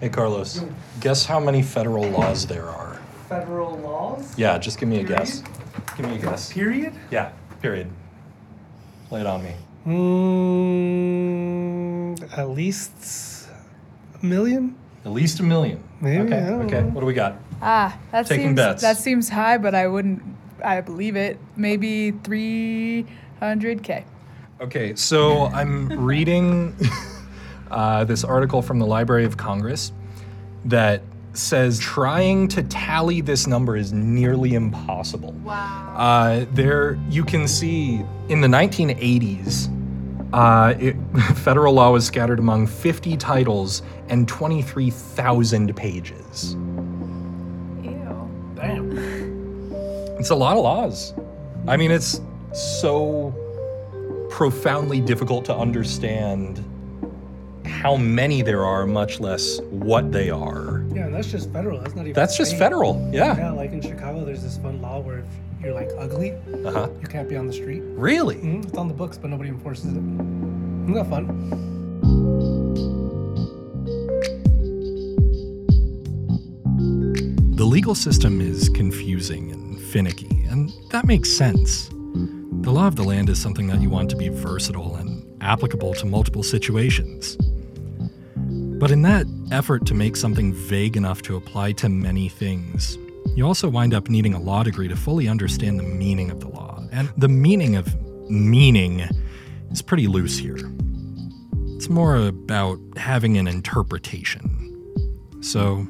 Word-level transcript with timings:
Hey, 0.00 0.08
Carlos. 0.08 0.64
Guess 1.00 1.24
how 1.26 1.38
many 1.40 1.62
federal 1.62 2.08
laws 2.08 2.46
there 2.46 2.68
are? 2.68 3.00
Federal 3.28 3.76
laws? 3.78 4.36
Yeah, 4.38 4.58
just 4.58 4.78
give 4.78 4.88
me 4.88 5.00
a 5.00 5.04
guess. 5.04 5.42
Give 5.96 6.06
me 6.08 6.16
a 6.16 6.18
guess. 6.18 6.52
Period? 6.52 6.92
Yeah, 7.10 7.32
period. 7.62 7.88
Lay 9.10 9.20
it 9.20 9.26
on 9.26 9.42
me. 9.44 9.54
Mm, 12.16 12.38
at 12.38 12.50
least 12.50 13.48
a 14.20 14.24
million? 14.26 14.76
At 15.04 15.12
least 15.12 15.40
a 15.40 15.42
million. 15.42 15.82
Maybe, 16.00 16.24
Okay. 16.24 16.38
I 16.38 16.46
don't 16.50 16.62
okay. 16.66 16.80
know. 16.80 16.88
What 16.88 17.00
do 17.00 17.06
we 17.06 17.14
got? 17.14 17.36
Ah, 17.62 17.96
that 18.10 18.26
Taking 18.26 18.46
seems 18.48 18.56
bets. 18.56 18.82
that 18.82 18.96
seems 18.98 19.28
high, 19.28 19.58
but 19.58 19.74
I 19.74 19.86
wouldn't. 19.86 20.22
I 20.64 20.80
believe 20.80 21.14
it. 21.16 21.38
Maybe 21.56 22.10
three 22.24 23.06
hundred 23.40 23.82
k. 23.82 24.04
Okay, 24.60 24.94
so 24.96 25.46
I'm 25.46 25.88
reading 26.04 26.74
uh, 27.74 28.04
this 28.04 28.22
article 28.22 28.62
from 28.62 28.78
the 28.78 28.86
Library 28.86 29.24
of 29.24 29.36
Congress 29.36 29.92
that 30.64 31.02
says 31.32 31.80
trying 31.80 32.46
to 32.46 32.62
tally 32.62 33.20
this 33.20 33.48
number 33.48 33.76
is 33.76 33.92
nearly 33.92 34.54
impossible. 34.54 35.32
Wow. 35.44 35.94
Uh, 35.96 36.46
there, 36.52 36.96
you 37.10 37.24
can 37.24 37.48
see 37.48 38.04
in 38.28 38.40
the 38.40 38.46
1980s, 38.46 39.70
uh, 40.32 40.74
it, 40.78 40.94
federal 41.36 41.74
law 41.74 41.90
was 41.90 42.06
scattered 42.06 42.38
among 42.38 42.68
50 42.68 43.16
titles 43.16 43.82
and 44.08 44.28
23,000 44.28 45.74
pages. 45.74 46.54
Ew. 47.82 48.54
Damn. 48.54 48.96
It's 50.20 50.30
a 50.30 50.36
lot 50.36 50.56
of 50.56 50.62
laws. 50.62 51.12
I 51.66 51.76
mean, 51.76 51.90
it's 51.90 52.20
so 52.52 53.34
profoundly 54.30 55.00
difficult 55.00 55.44
to 55.46 55.56
understand 55.56 56.64
how 57.84 57.96
many 57.96 58.40
there 58.40 58.64
are, 58.64 58.86
much 58.86 59.20
less 59.20 59.60
what 59.68 60.10
they 60.10 60.30
are. 60.30 60.82
Yeah, 60.94 61.04
and 61.04 61.14
that's 61.14 61.30
just 61.30 61.52
federal. 61.52 61.78
That's 61.78 61.94
not 61.94 62.00
even. 62.06 62.14
That's 62.14 62.34
just 62.34 62.52
state. 62.52 62.58
federal. 62.58 63.10
Yeah. 63.12 63.36
Yeah, 63.36 63.50
like 63.50 63.72
in 63.72 63.82
Chicago, 63.82 64.24
there's 64.24 64.42
this 64.42 64.56
fun 64.56 64.80
law 64.80 65.00
where 65.00 65.18
if 65.18 65.26
you're 65.62 65.74
like 65.74 65.90
ugly, 65.98 66.30
Uh 66.64 66.72
huh. 66.72 66.88
you 67.02 67.06
can't 67.08 67.28
be 67.28 67.36
on 67.36 67.46
the 67.46 67.52
street. 67.52 67.82
Really? 67.84 68.36
hmm 68.36 68.60
It's 68.62 68.78
on 68.78 68.88
the 68.88 68.94
books, 68.94 69.18
but 69.18 69.28
nobody 69.28 69.50
enforces 69.50 69.84
it. 69.92 69.98
Isn't 69.98 70.94
that 70.94 71.10
fun? 71.10 71.26
The 77.56 77.64
legal 77.64 77.94
system 77.94 78.40
is 78.40 78.68
confusing 78.70 79.52
and 79.52 79.78
finicky, 79.80 80.44
and 80.48 80.72
that 80.90 81.04
makes 81.06 81.30
sense. 81.30 81.88
The 81.88 82.70
law 82.72 82.86
of 82.86 82.96
the 82.96 83.04
land 83.04 83.28
is 83.28 83.40
something 83.40 83.66
that 83.68 83.80
you 83.80 83.90
want 83.90 84.08
to 84.10 84.16
be 84.16 84.28
versatile 84.28 84.96
and 84.96 85.24
applicable 85.42 85.94
to 85.94 86.06
multiple 86.06 86.42
situations. 86.42 87.36
But 88.78 88.90
in 88.90 89.02
that 89.02 89.26
effort 89.50 89.86
to 89.86 89.94
make 89.94 90.16
something 90.16 90.52
vague 90.52 90.96
enough 90.96 91.22
to 91.22 91.36
apply 91.36 91.72
to 91.72 91.88
many 91.88 92.28
things, 92.28 92.98
you 93.34 93.46
also 93.46 93.68
wind 93.68 93.94
up 93.94 94.08
needing 94.08 94.34
a 94.34 94.40
law 94.40 94.62
degree 94.62 94.88
to 94.88 94.96
fully 94.96 95.28
understand 95.28 95.78
the 95.78 95.84
meaning 95.84 96.30
of 96.30 96.40
the 96.40 96.48
law. 96.48 96.82
And 96.92 97.12
the 97.16 97.28
meaning 97.28 97.76
of 97.76 97.94
meaning 98.28 99.08
is 99.70 99.82
pretty 99.82 100.06
loose 100.06 100.38
here. 100.38 100.58
It's 101.76 101.88
more 101.88 102.16
about 102.16 102.78
having 102.96 103.36
an 103.36 103.46
interpretation. 103.46 104.50
So, 105.40 105.86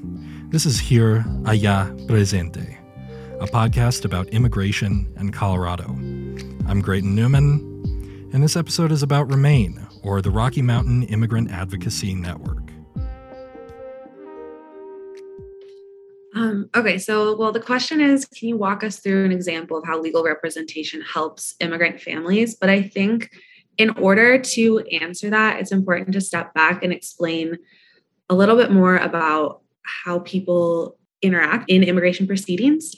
this 0.49 0.67
is 0.67 0.79
Here, 0.79 1.25
Allá, 1.43 1.91
Presente, 2.07 2.79
a 3.41 3.47
podcast 3.47 4.05
about 4.05 4.29
immigration 4.29 5.13
and 5.17 5.33
Colorado. 5.33 5.85
I'm 6.67 6.81
Grayton 6.81 7.15
Newman, 7.15 8.31
and 8.33 8.43
this 8.43 8.57
episode 8.57 8.93
is 8.93 9.03
about 9.03 9.29
RMIAN, 9.29 9.85
or 10.03 10.23
the 10.23 10.31
Rocky 10.31 10.63
Mountain 10.63 11.05
Immigrant 11.05 11.51
Advocacy 11.51 12.15
Network. 12.15 12.54
Okay, 16.75 16.99
so 16.99 17.37
well, 17.37 17.53
the 17.53 17.61
question 17.61 18.01
is 18.01 18.27
can 18.27 18.49
you 18.49 18.57
walk 18.57 18.85
us 18.85 18.99
through 18.99 19.25
an 19.25 19.33
example 19.33 19.77
of 19.79 19.87
how 19.87 20.01
legal 20.01 20.25
representation 20.25 21.01
helps 21.01 21.55
immigrant 21.61 22.01
families? 22.01 22.55
But 22.55 22.71
I 22.71 22.83
think 22.83 23.31
in 23.79 23.91
order 23.91 24.39
to 24.39 24.81
answer 25.01 25.31
that, 25.31 25.61
it's 25.61 25.73
important 25.73 26.13
to 26.13 26.21
step 26.21 26.55
back 26.55 26.83
and 26.83 26.93
explain 26.93 27.59
a 28.29 28.35
little 28.35 28.57
bit 28.57 28.71
more 28.71 28.97
about 28.97 29.63
how 29.83 30.21
people 30.21 30.97
interact 31.23 31.71
in 31.71 31.83
immigration 31.83 32.27
proceedings. 32.27 32.95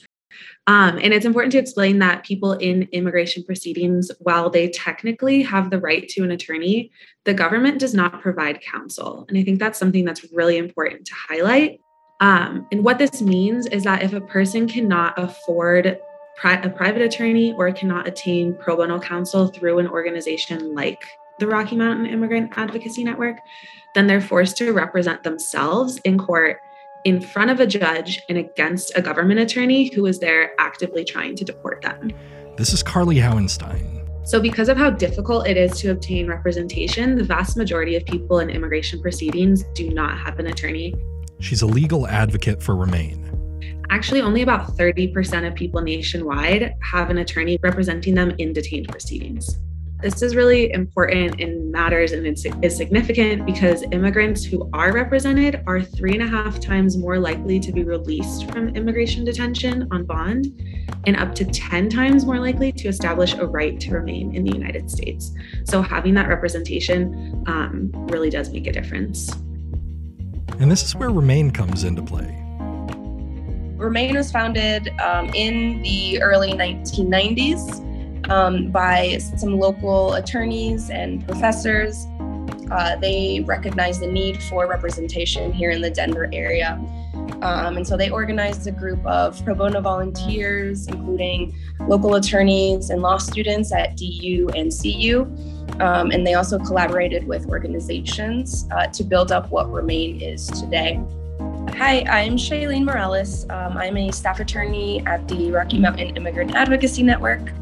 Um, 0.66 0.98
and 0.98 1.14
it's 1.14 1.24
important 1.24 1.52
to 1.52 1.58
explain 1.58 2.00
that 2.00 2.24
people 2.24 2.52
in 2.52 2.88
immigration 2.92 3.44
proceedings, 3.44 4.10
while 4.18 4.50
they 4.50 4.68
technically 4.68 5.42
have 5.42 5.70
the 5.70 5.80
right 5.80 6.08
to 6.10 6.24
an 6.24 6.30
attorney, 6.30 6.90
the 7.24 7.34
government 7.34 7.78
does 7.78 7.94
not 7.94 8.20
provide 8.20 8.60
counsel. 8.60 9.24
And 9.28 9.38
I 9.38 9.44
think 9.44 9.60
that's 9.60 9.78
something 9.78 10.04
that's 10.04 10.30
really 10.32 10.58
important 10.58 11.06
to 11.06 11.14
highlight. 11.14 11.80
Um, 12.20 12.66
and 12.72 12.82
what 12.82 12.98
this 12.98 13.20
means 13.20 13.66
is 13.66 13.84
that 13.84 14.02
if 14.02 14.12
a 14.12 14.20
person 14.20 14.66
cannot 14.66 15.18
afford 15.18 15.98
pri- 16.36 16.60
a 16.62 16.70
private 16.70 17.02
attorney 17.02 17.52
or 17.54 17.70
cannot 17.72 18.06
attain 18.06 18.54
pro 18.54 18.76
bono 18.76 18.98
counsel 18.98 19.48
through 19.48 19.78
an 19.78 19.88
organization 19.88 20.74
like 20.74 21.04
the 21.38 21.46
Rocky 21.46 21.76
Mountain 21.76 22.06
Immigrant 22.06 22.52
Advocacy 22.56 23.04
Network, 23.04 23.36
then 23.94 24.06
they're 24.06 24.20
forced 24.20 24.56
to 24.58 24.72
represent 24.72 25.22
themselves 25.22 25.98
in 26.04 26.18
court 26.18 26.60
in 27.04 27.20
front 27.20 27.50
of 27.50 27.60
a 27.60 27.66
judge 27.66 28.20
and 28.28 28.38
against 28.38 28.96
a 28.96 29.02
government 29.02 29.38
attorney 29.38 29.94
who 29.94 30.06
is 30.06 30.18
there 30.18 30.52
actively 30.58 31.04
trying 31.04 31.36
to 31.36 31.44
deport 31.44 31.82
them. 31.82 32.10
This 32.56 32.72
is 32.72 32.82
Carly 32.82 33.16
Howenstein. 33.16 34.02
So, 34.24 34.40
because 34.40 34.68
of 34.68 34.76
how 34.76 34.90
difficult 34.90 35.46
it 35.46 35.56
is 35.56 35.78
to 35.80 35.92
obtain 35.92 36.26
representation, 36.26 37.14
the 37.14 37.22
vast 37.22 37.56
majority 37.56 37.94
of 37.94 38.04
people 38.06 38.40
in 38.40 38.50
immigration 38.50 39.00
proceedings 39.00 39.62
do 39.74 39.90
not 39.90 40.18
have 40.18 40.40
an 40.40 40.48
attorney. 40.48 40.94
She's 41.40 41.62
a 41.62 41.66
legal 41.66 42.06
advocate 42.06 42.62
for 42.62 42.74
RMIAN. 42.74 43.36
Actually, 43.90 44.20
only 44.20 44.42
about 44.42 44.76
30% 44.76 45.46
of 45.46 45.54
people 45.54 45.80
nationwide 45.80 46.74
have 46.82 47.10
an 47.10 47.18
attorney 47.18 47.58
representing 47.62 48.14
them 48.14 48.32
in 48.38 48.52
detained 48.52 48.88
proceedings. 48.88 49.58
This 50.02 50.20
is 50.20 50.36
really 50.36 50.72
important 50.72 51.40
and 51.40 51.72
matters 51.72 52.12
and 52.12 52.26
is 52.26 52.76
significant 52.76 53.46
because 53.46 53.82
immigrants 53.92 54.44
who 54.44 54.68
are 54.74 54.92
represented 54.92 55.62
are 55.66 55.80
three 55.80 56.12
and 56.12 56.22
a 56.22 56.26
half 56.26 56.60
times 56.60 56.98
more 56.98 57.18
likely 57.18 57.58
to 57.60 57.72
be 57.72 57.82
released 57.82 58.50
from 58.50 58.68
immigration 58.76 59.24
detention 59.24 59.88
on 59.90 60.04
bond 60.04 60.48
and 61.06 61.16
up 61.16 61.34
to 61.36 61.46
10 61.46 61.88
times 61.88 62.26
more 62.26 62.38
likely 62.38 62.72
to 62.72 62.88
establish 62.88 63.34
a 63.34 63.46
right 63.46 63.80
to 63.80 63.92
remain 63.92 64.34
in 64.34 64.44
the 64.44 64.52
United 64.52 64.90
States. 64.90 65.32
So, 65.64 65.80
having 65.80 66.12
that 66.14 66.28
representation 66.28 67.42
um, 67.46 67.90
really 68.08 68.28
does 68.28 68.50
make 68.50 68.66
a 68.66 68.72
difference. 68.72 69.30
And 70.58 70.70
this 70.70 70.82
is 70.82 70.96
where 70.96 71.10
RMIAN 71.10 71.52
comes 71.52 71.84
into 71.84 72.02
play. 72.02 72.34
RMIAN 73.76 74.16
was 74.16 74.32
founded 74.32 74.88
um, 75.00 75.28
in 75.34 75.82
the 75.82 76.22
early 76.22 76.52
1990s 76.52 78.30
um, 78.30 78.70
by 78.70 79.18
some 79.18 79.58
local 79.58 80.14
attorneys 80.14 80.88
and 80.88 81.26
professors. 81.26 82.06
Uh, 82.70 82.96
they 82.96 83.44
recognized 83.46 84.00
the 84.00 84.06
need 84.06 84.42
for 84.44 84.66
representation 84.66 85.52
here 85.52 85.70
in 85.70 85.82
the 85.82 85.90
Denver 85.90 86.28
area. 86.32 86.80
Um, 87.42 87.76
and 87.76 87.86
so 87.86 87.96
they 87.96 88.08
organized 88.08 88.66
a 88.66 88.72
group 88.72 89.04
of 89.04 89.44
pro 89.44 89.54
bono 89.54 89.82
volunteers, 89.82 90.86
including 90.86 91.54
local 91.86 92.14
attorneys 92.14 92.88
and 92.88 93.02
law 93.02 93.18
students 93.18 93.72
at 93.72 93.96
DU 93.96 94.48
and 94.54 94.72
CU. 94.72 95.26
Um, 95.80 96.10
and 96.10 96.26
they 96.26 96.34
also 96.34 96.58
collaborated 96.58 97.26
with 97.26 97.46
organizations 97.48 98.66
uh, 98.70 98.86
to 98.88 99.04
build 99.04 99.30
up 99.30 99.50
what 99.50 99.66
RMIAN 99.66 100.22
is 100.22 100.46
today. 100.46 101.00
Hi, 101.76 102.00
I'm 102.08 102.36
Shailene 102.36 102.84
Morales. 102.84 103.44
Um, 103.50 103.76
I'm 103.76 103.96
a 103.98 104.10
staff 104.10 104.40
attorney 104.40 105.04
at 105.04 105.28
the 105.28 105.50
Rocky 105.50 105.78
Mountain 105.78 106.16
Immigrant 106.16 106.54
Advocacy 106.54 107.02
Network. 107.02 107.52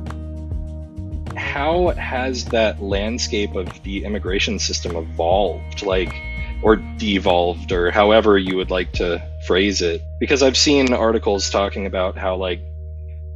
How 1.37 1.89
has 1.91 2.45
that 2.47 2.81
landscape 2.81 3.57
of 3.57 3.83
the 3.83 4.05
immigration 4.05 4.61
system 4.61 4.95
evolved, 4.95 5.83
like, 5.83 6.15
or 6.63 6.77
devolved, 6.77 7.73
or 7.73 7.91
however 7.91 8.39
you 8.39 8.57
would 8.57 8.71
like 8.71 8.93
to 8.93 9.21
phrase 9.49 9.83
it? 9.83 10.01
Because 10.21 10.45
I've 10.45 10.57
seen 10.57 10.93
articles 10.93 11.51
talking 11.51 11.87
about 11.87 12.17
how, 12.17 12.37
like, 12.37 12.61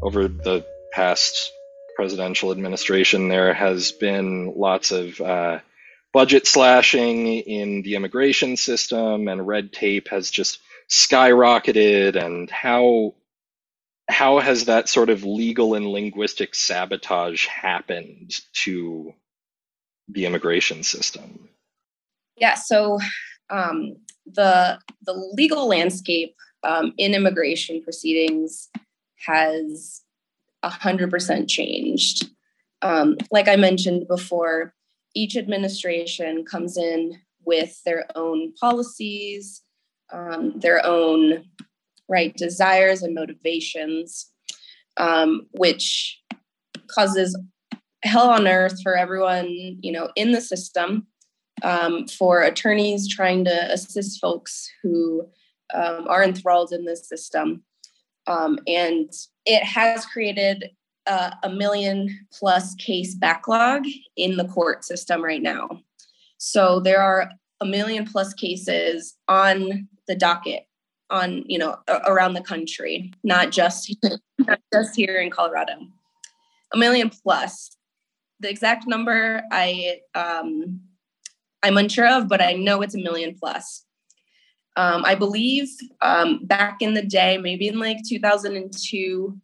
over 0.03 0.29
the 0.29 0.65
past 0.93 1.53
presidential 1.99 2.53
administration, 2.53 3.29
there 3.29 3.53
has 3.53 3.91
been 3.91 4.55
lots 4.57 4.93
of 4.93 5.21
uh, 5.21 5.59
budget 6.13 6.47
slashing 6.47 7.27
in 7.27 7.83
the 7.83 7.97
immigration 7.97 8.57
system, 8.57 9.27
and 9.27 9.45
red 9.45 9.73
tape 9.73 10.07
has 10.09 10.31
just 10.31 10.61
skyrocketed. 10.89 12.15
And 12.15 12.49
how 12.49 13.15
how 14.09 14.39
has 14.39 14.67
that 14.67 14.89
sort 14.89 15.11
of 15.11 15.25
legal 15.25 15.75
and 15.75 15.89
linguistic 15.89 16.55
sabotage 16.55 17.47
happened 17.47 18.33
to 18.65 19.13
the 20.09 20.25
immigration 20.25 20.85
system? 20.85 21.49
Yeah, 22.37 22.55
so 22.55 23.01
um, 23.51 23.97
the 24.25 24.79
the 25.03 25.15
legal 25.35 25.67
landscape 25.67 26.37
um, 26.63 26.95
in 26.97 27.13
immigration 27.13 27.83
proceedings 27.83 28.69
has 29.27 30.03
hundred 30.65 31.11
percent 31.11 31.49
changed. 31.49 32.29
Um, 32.83 33.17
like 33.31 33.49
I 33.49 33.57
mentioned 33.57 34.07
before, 34.09 34.75
each 35.15 35.37
administration 35.37 36.45
comes 36.45 36.77
in 36.77 37.19
with 37.45 37.83
their 37.85 38.07
own 38.15 38.53
policies, 38.61 39.63
um, 40.13 40.59
their 40.61 40.85
own 40.85 41.45
right 42.09 42.35
desires 42.37 43.03
and 43.03 43.15
motivations, 43.15 44.31
um, 44.97 45.47
which 45.53 46.21
causes 46.89 47.39
hell 48.05 48.31
on 48.31 48.47
earth 48.47 48.81
for 48.83 48.97
everyone 48.97 49.49
you 49.49 49.91
know 49.91 50.11
in 50.15 50.33
the 50.33 50.41
system 50.41 51.07
um, 51.63 52.07
for 52.07 52.43
attorneys 52.43 53.09
trying 53.09 53.45
to 53.45 53.73
assist 53.73 54.21
folks 54.21 54.71
who 54.83 55.27
um, 55.75 56.07
are 56.09 56.23
enthralled 56.23 56.73
in 56.73 56.85
this 56.85 57.09
system 57.09 57.63
um, 58.29 58.59
and 58.67 59.11
it 59.47 59.65
has 59.65 60.07
created 60.07 60.71
uh, 61.07 61.31
a 61.43 61.49
million 61.49 62.27
plus 62.33 62.75
case 62.75 63.15
backlog 63.15 63.85
in 64.17 64.37
the 64.37 64.45
court 64.45 64.85
system 64.85 65.25
right 65.25 65.43
now. 65.43 65.69
So 66.37 66.81
there 66.81 67.01
are 67.01 67.31
a 67.61 67.65
million 67.65 68.07
plus 68.07 68.35
cases 68.35 69.17
on 69.27 69.89
the 70.07 70.15
docket 70.15 70.65
on 71.11 71.43
you 71.47 71.59
know 71.59 71.75
around 72.07 72.35
the 72.35 72.43
country 72.43 73.11
not 73.25 73.51
just 73.51 73.97
not 74.39 74.61
just 74.73 74.95
here 74.95 75.17
in 75.17 75.31
colorado. 75.31 75.73
A 76.73 76.77
million 76.77 77.11
plus. 77.11 77.75
The 78.41 78.51
exact 78.51 78.87
number 78.87 79.43
I 79.51 80.01
um, 80.15 80.81
I'm 81.63 81.79
unsure 81.79 82.07
of, 82.07 82.29
but 82.29 82.43
I 82.43 82.53
know 82.53 82.83
it's 82.83 82.95
a 82.95 82.99
million 82.99 83.35
plus. 83.35 83.85
Um, 84.79 85.05
I 85.05 85.17
believe 85.17 85.69
um, 86.03 86.39
back 86.45 86.77
in 86.81 86.95
the 86.95 87.03
day, 87.03 87.37
maybe 87.37 87.67
in 87.67 87.81
like 87.81 87.99
2002, 88.09 89.37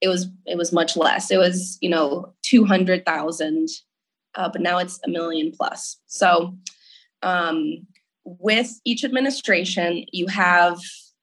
it 0.00 0.06
was 0.06 0.28
it 0.46 0.56
was 0.56 0.72
much 0.72 0.96
less. 0.96 1.32
It 1.32 1.38
was 1.38 1.76
you 1.80 1.90
know 1.90 2.32
200,000, 2.42 3.68
uh, 4.36 4.48
but 4.48 4.62
now 4.62 4.78
it's 4.78 5.00
a 5.04 5.10
million 5.10 5.50
plus. 5.50 6.00
So 6.06 6.56
um, 7.24 7.84
with 8.24 8.80
each 8.84 9.02
administration, 9.02 10.04
you 10.12 10.28
have, 10.28 10.78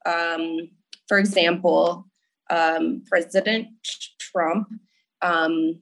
um, 0.06 0.70
for 1.08 1.18
example, 1.18 2.06
um, 2.50 3.02
President 3.08 3.70
Trump 4.20 4.68
um, 5.22 5.80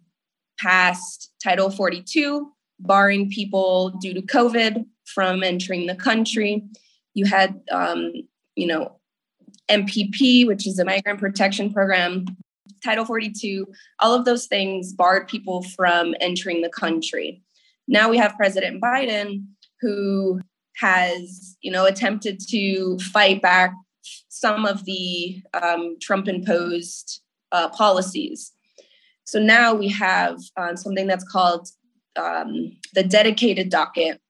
passed 0.60 1.34
Title 1.44 1.72
42, 1.72 2.48
barring 2.80 3.28
people 3.32 3.90
due 4.00 4.14
to 4.14 4.22
COVID 4.22 4.86
from 5.06 5.44
entering 5.44 5.88
the 5.88 5.96
country. 5.96 6.64
You 7.14 7.26
had, 7.26 7.62
um, 7.72 8.12
you 8.56 8.68
know, 8.68 9.00
MPP, 9.70 10.46
which 10.46 10.68
is 10.68 10.80
a 10.80 10.86
migrant 10.86 11.20
protection 11.20 11.74
program, 11.74 12.26
Title 12.84 13.06
42, 13.06 13.68
all 14.00 14.14
of 14.14 14.26
those 14.26 14.46
things 14.46 14.94
barred 14.94 15.28
people 15.28 15.64
from 15.64 16.14
entering 16.22 16.62
the 16.62 16.70
country. 16.70 17.42
Now 17.88 18.10
we 18.10 18.18
have 18.18 18.36
President 18.36 18.82
Biden, 18.82 19.46
who 19.82 20.42
has, 20.78 21.58
you 21.62 21.72
know, 21.72 21.86
attempted 21.86 22.40
to 22.50 22.98
fight 23.00 23.42
back 23.42 23.74
some 24.30 24.66
of 24.66 24.86
the 24.86 25.42
um, 25.54 25.98
Trump 26.02 26.28
imposed 26.28 27.22
uh, 27.52 27.70
policies. 27.70 28.52
So 29.24 29.40
now 29.40 29.74
we 29.74 29.88
have 29.90 30.38
um, 30.58 30.78
something 30.78 31.08
that's 31.08 31.24
called 31.24 31.70
um, 32.16 32.78
the 32.94 33.04
dedicated 33.04 33.70
docket, 33.70 34.22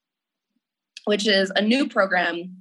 which 1.06 1.28
is 1.28 1.52
a 1.56 1.62
new 1.62 1.88
program 1.88 2.56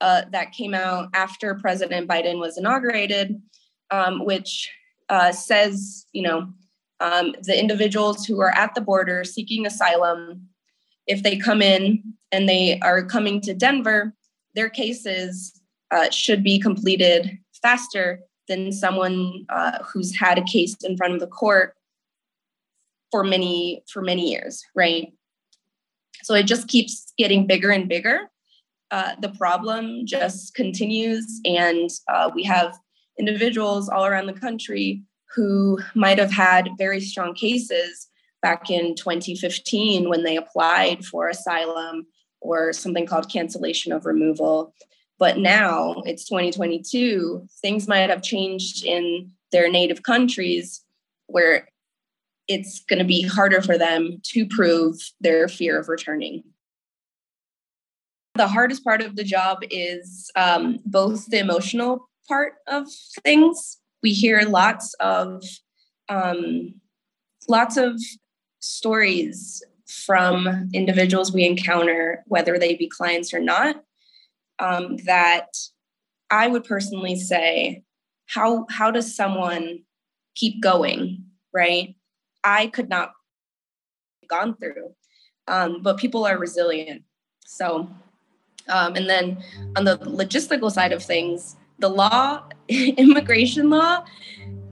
uh, 0.00 0.22
that 0.30 0.52
came 0.52 0.74
out 0.74 1.08
after 1.14 1.54
President 1.56 2.08
Biden 2.08 2.38
was 2.38 2.56
inaugurated, 2.56 3.40
um, 3.90 4.24
which 4.24 4.70
uh, 5.08 5.32
says, 5.32 6.06
you 6.12 6.22
know, 6.22 6.48
um, 7.00 7.34
the 7.42 7.58
individuals 7.58 8.24
who 8.24 8.40
are 8.40 8.54
at 8.54 8.74
the 8.74 8.80
border 8.80 9.24
seeking 9.24 9.66
asylum, 9.66 10.48
if 11.06 11.22
they 11.22 11.36
come 11.36 11.62
in 11.62 12.02
and 12.32 12.48
they 12.48 12.78
are 12.80 13.04
coming 13.04 13.40
to 13.42 13.54
Denver, 13.54 14.12
their 14.54 14.68
cases 14.68 15.60
uh, 15.90 16.10
should 16.10 16.42
be 16.42 16.58
completed 16.58 17.38
faster 17.62 18.20
than 18.48 18.72
someone 18.72 19.44
uh, 19.48 19.78
who's 19.84 20.16
had 20.16 20.38
a 20.38 20.44
case 20.44 20.76
in 20.82 20.96
front 20.96 21.14
of 21.14 21.20
the 21.20 21.26
court 21.26 21.74
for 23.10 23.24
many 23.24 23.82
for 23.90 24.02
many 24.02 24.30
years 24.30 24.62
right 24.74 25.12
so 26.22 26.34
it 26.34 26.44
just 26.44 26.68
keeps 26.68 27.12
getting 27.16 27.46
bigger 27.46 27.70
and 27.70 27.88
bigger. 27.88 28.30
Uh, 28.90 29.12
the 29.20 29.28
problem 29.30 30.06
just 30.06 30.54
continues 30.54 31.40
and 31.44 31.90
uh, 32.08 32.30
we 32.34 32.42
have 32.42 32.78
individuals 33.18 33.88
all 33.88 34.06
around 34.06 34.26
the 34.26 34.32
country 34.32 35.02
who 35.34 35.78
might 35.94 36.18
have 36.18 36.30
had 36.30 36.70
very 36.78 37.00
strong 37.00 37.34
cases 37.34 38.08
back 38.40 38.70
in 38.70 38.94
2015 38.94 40.08
when 40.08 40.24
they 40.24 40.36
applied 40.36 41.04
for 41.04 41.28
asylum 41.28 42.06
or 42.40 42.72
something 42.72 43.06
called 43.06 43.30
cancellation 43.30 43.92
of 43.92 44.06
removal. 44.06 44.72
But 45.18 45.38
now 45.38 46.02
it's 46.06 46.24
2022 46.28 47.46
things 47.60 47.88
might 47.88 48.08
have 48.08 48.22
changed 48.22 48.84
in 48.84 49.32
their 49.50 49.70
native 49.70 50.02
countries 50.02 50.82
where 51.26 51.68
it's 52.48 52.80
going 52.80 52.98
to 52.98 53.04
be 53.04 53.22
harder 53.22 53.62
for 53.62 53.78
them 53.78 54.20
to 54.24 54.46
prove 54.46 54.96
their 55.20 55.48
fear 55.48 55.78
of 55.78 55.88
returning. 55.88 56.42
The 58.34 58.48
hardest 58.48 58.84
part 58.84 59.02
of 59.02 59.16
the 59.16 59.24
job 59.24 59.58
is 59.70 60.30
um, 60.34 60.78
both 60.86 61.26
the 61.26 61.38
emotional 61.38 62.08
part 62.26 62.54
of 62.66 62.86
things. 63.22 63.78
We 64.02 64.12
hear 64.12 64.42
lots 64.42 64.94
of 65.00 65.42
um, 66.08 66.74
lots 67.48 67.76
of 67.76 68.00
stories 68.60 69.62
from 70.06 70.68
individuals 70.72 71.32
we 71.32 71.44
encounter, 71.44 72.22
whether 72.26 72.58
they 72.58 72.76
be 72.76 72.88
clients 72.88 73.32
or 73.32 73.40
not, 73.40 73.76
um, 74.58 74.96
that 75.04 75.48
I 76.30 76.46
would 76.46 76.64
personally 76.64 77.16
say, 77.16 77.82
how 78.26 78.66
how 78.70 78.90
does 78.90 79.16
someone 79.16 79.80
keep 80.34 80.62
going, 80.62 81.24
right? 81.52 81.96
I 82.44 82.68
could 82.68 82.88
not 82.88 83.12
gone 84.28 84.56
through. 84.56 84.94
Um, 85.46 85.82
but 85.82 85.96
people 85.96 86.26
are 86.26 86.38
resilient. 86.38 87.02
So, 87.46 87.88
um, 88.68 88.96
and 88.96 89.08
then 89.08 89.42
on 89.76 89.84
the 89.84 89.96
logistical 89.98 90.70
side 90.70 90.92
of 90.92 91.02
things, 91.02 91.56
the 91.78 91.88
law, 91.88 92.44
immigration 92.68 93.70
law, 93.70 94.04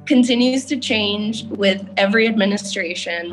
continues 0.05 0.65
to 0.67 0.77
change 0.77 1.45
with 1.45 1.89
every 1.97 2.29
administration. 2.29 3.33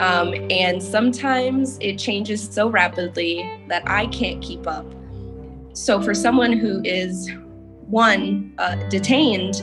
Um, 0.00 0.34
and 0.50 0.82
sometimes 0.82 1.78
it 1.80 1.98
changes 1.98 2.42
so 2.42 2.68
rapidly 2.68 3.48
that 3.68 3.82
I 3.86 4.06
can't 4.08 4.42
keep 4.42 4.66
up. 4.66 4.86
So, 5.72 6.00
for 6.02 6.14
someone 6.14 6.52
who 6.52 6.82
is 6.84 7.30
one, 7.86 8.54
uh, 8.58 8.76
detained, 8.88 9.62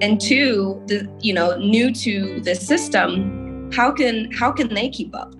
and 0.00 0.20
two 0.20 0.82
the 0.86 1.08
you 1.20 1.32
know 1.32 1.56
new 1.56 1.92
to 1.92 2.40
the 2.40 2.54
system 2.54 3.70
how 3.72 3.90
can 3.90 4.30
how 4.32 4.52
can 4.52 4.72
they 4.72 4.88
keep 4.88 5.14
up? 5.14 5.32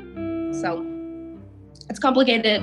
So 0.53 0.85
it's 1.89 1.99
complicated 1.99 2.63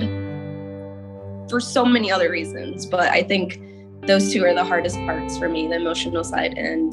for 1.48 1.60
so 1.60 1.84
many 1.84 2.10
other 2.10 2.30
reasons 2.30 2.86
but 2.86 3.08
i 3.10 3.22
think 3.22 3.60
those 4.06 4.32
two 4.32 4.44
are 4.44 4.54
the 4.54 4.64
hardest 4.64 4.96
parts 5.00 5.36
for 5.38 5.48
me 5.48 5.66
the 5.68 5.76
emotional 5.76 6.24
side 6.24 6.54
and 6.56 6.92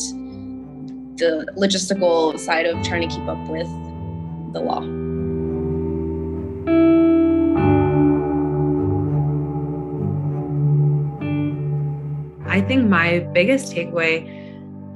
the 1.20 1.46
logistical 1.58 2.39
side 2.39 2.65
of 2.65 2.82
trying 2.84 3.08
to 3.08 3.13
keep 3.13 3.27
up 3.27 3.39
with 3.48 3.68
the 4.53 4.60
law. 4.60 4.82
I 12.48 12.62
think 12.62 12.89
my 12.89 13.20
biggest 13.34 13.74
takeaway 13.74 14.38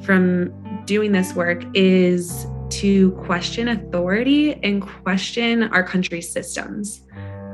from 0.03 0.51
doing 0.86 1.12
this 1.12 1.33
work 1.33 1.63
is 1.74 2.45
to 2.69 3.12
question 3.12 3.69
authority 3.69 4.55
and 4.63 4.81
question 4.81 5.63
our 5.63 5.83
country's 5.83 6.29
systems. 6.29 7.01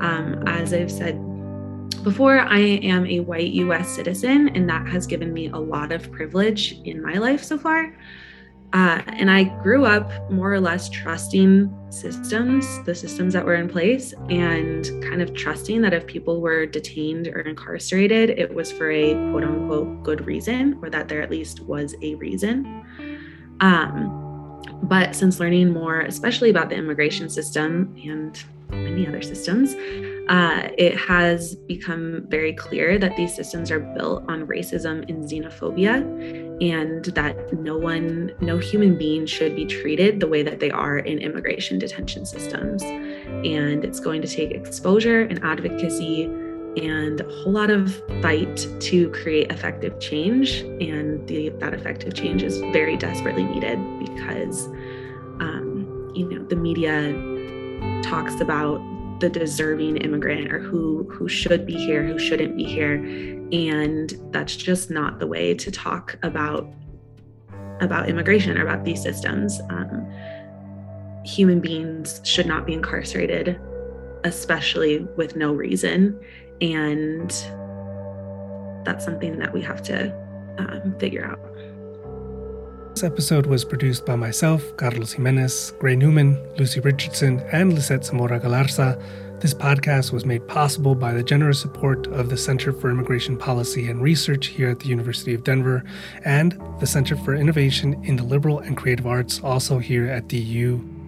Um, 0.01 0.44
as 0.48 0.74
I've 0.74 0.91
said 0.91 1.20
before, 2.03 2.39
I 2.39 2.60
am 2.60 3.06
a 3.06 3.20
white 3.20 3.51
US 3.51 3.89
citizen, 3.89 4.50
and 4.50 4.70
that 4.70 4.88
has 4.88 5.06
given 5.06 5.34
me 5.34 5.48
a 5.48 5.58
lot 5.58 5.91
of 5.91 6.12
privilege 6.12 6.79
in 6.86 7.01
my 7.01 7.15
life 7.15 7.44
so 7.44 7.58
far. 7.58 7.94
Uh, 8.71 9.01
and 9.07 9.31
I 9.31 9.45
grew 9.63 9.85
up 9.85 10.11
more 10.29 10.53
or 10.53 10.59
less 10.59 10.89
trusting 10.89 11.75
systems, 11.89 12.83
the 12.83 12.93
systems 12.93 13.33
that 13.33 13.43
were 13.43 13.55
in 13.55 13.67
place, 13.67 14.13
and 14.29 14.85
kind 15.03 15.23
of 15.23 15.33
trusting 15.33 15.81
that 15.81 15.93
if 15.93 16.05
people 16.05 16.39
were 16.39 16.67
detained 16.67 17.27
or 17.29 17.41
incarcerated, 17.41 18.29
it 18.29 18.53
was 18.53 18.71
for 18.71 18.91
a 18.91 19.13
quote 19.31 19.43
unquote 19.43 20.03
good 20.03 20.25
reason, 20.25 20.77
or 20.83 20.89
that 20.91 21.07
there 21.07 21.21
at 21.21 21.31
least 21.31 21.61
was 21.61 21.95
a 22.03 22.13
reason. 22.15 22.85
Um, 23.59 24.61
but 24.83 25.15
since 25.15 25.39
learning 25.39 25.71
more, 25.71 26.01
especially 26.01 26.51
about 26.51 26.69
the 26.69 26.75
immigration 26.75 27.29
system 27.29 27.95
and 28.03 28.43
many 28.69 29.07
other 29.07 29.21
systems, 29.21 29.73
uh, 30.29 30.69
it 30.77 30.95
has 30.95 31.55
become 31.55 32.24
very 32.27 32.53
clear 32.53 33.00
that 33.00 33.17
these 33.17 33.36
systems 33.36 33.71
are 33.71 33.79
built 33.79 34.24
on 34.29 34.45
racism 34.45 35.07
and 35.09 35.24
xenophobia, 35.27 35.95
and 36.62 37.05
that 37.05 37.51
no 37.53 37.75
one, 37.75 38.31
no 38.39 38.59
human 38.59 38.95
being 38.95 39.25
should 39.25 39.55
be 39.55 39.65
treated 39.65 40.19
the 40.19 40.27
way 40.27 40.43
that 40.43 40.59
they 40.59 40.69
are 40.69 41.00
in 41.00 41.17
immigration 41.17 41.79
detention 41.79 42.27
systems. 42.27 42.83
And 42.83 43.83
it's 43.83 44.00
going 44.00 44.21
to 44.21 44.27
take 44.27 44.51
exposure 44.51 45.21
and 45.21 45.43
advocacy 45.43 46.25
and 46.25 47.21
a 47.21 47.29
whole 47.38 47.53
lot 47.53 47.71
of 47.71 47.95
fight 48.21 48.67
to 48.81 49.09
create 49.09 49.51
effective 49.51 50.00
change. 50.00 50.59
And 50.62 51.27
the, 51.27 51.50
that 51.57 51.74
effective 51.74 52.13
change 52.13 52.43
is 52.43 52.59
very 52.71 52.98
desperately 52.98 53.45
needed 53.45 53.79
because, 53.98 54.67
um, 55.39 56.12
you 56.13 56.29
know, 56.29 56.43
the 56.43 56.55
media 56.55 57.13
talks 58.03 58.39
about 58.41 58.79
the 59.19 59.29
deserving 59.29 59.97
immigrant 59.97 60.51
or 60.51 60.59
who 60.59 61.09
who 61.09 61.27
should 61.27 61.65
be 61.65 61.73
here, 61.73 62.05
who 62.05 62.17
shouldn't 62.17 62.55
be 62.55 62.63
here, 62.63 62.95
and 63.51 64.13
that's 64.31 64.55
just 64.55 64.89
not 64.89 65.19
the 65.19 65.27
way 65.27 65.53
to 65.53 65.71
talk 65.71 66.17
about 66.23 66.71
about 67.81 68.09
immigration 68.09 68.57
or 68.57 68.63
about 68.63 68.83
these 68.83 69.01
systems. 69.01 69.59
Um, 69.69 70.07
human 71.25 71.59
beings 71.59 72.21
should 72.23 72.45
not 72.45 72.65
be 72.65 72.73
incarcerated, 72.73 73.59
especially 74.23 74.99
with 75.17 75.35
no 75.35 75.53
reason, 75.53 76.19
and 76.61 77.29
that's 78.85 79.03
something 79.03 79.38
that 79.39 79.53
we 79.53 79.61
have 79.61 79.81
to 79.83 80.13
um, 80.57 80.95
figure 80.99 81.25
out. 81.25 81.39
This 83.00 83.10
episode 83.10 83.46
was 83.46 83.63
produced 83.63 84.06
by 84.06 84.18
myself, 84.18 84.75
Carlos 84.75 85.13
Jimenez, 85.13 85.72
Gray 85.79 85.96
Newman, 85.96 86.38
Lucy 86.58 86.82
Richardson, 86.82 87.39
and 87.53 87.72
Lisette 87.72 88.03
Zamora 88.03 88.41
Galarza. 88.41 89.01
This 89.39 89.53
podcast 89.53 90.12
was 90.12 90.25
made 90.25 90.46
possible 90.50 90.96
by 90.96 91.13
the 91.13 91.24
generous 91.24 91.62
support 91.62 92.08
of 92.08 92.29
the 92.29 92.36
Center 92.36 92.74
for 92.74 92.91
Immigration 92.91 93.38
Policy 93.38 93.89
and 93.89 94.01
Research 94.01 94.48
here 94.48 94.68
at 94.68 94.82
the 94.82 94.89
University 94.89 95.34
of 95.34 95.46
Denver 95.46 95.82
and 96.25 96.62
the 96.82 96.88
Center 96.88 97.15
for 97.15 97.34
Innovation 97.36 97.94
in 98.03 98.18
the 98.18 98.24
Liberal 98.24 98.60
and 98.60 98.75
Creative 98.75 99.08
Arts, 99.08 99.39
also 99.46 99.79
here 99.79 100.08
at 100.08 100.27
the 100.27 100.38
U 100.38 100.99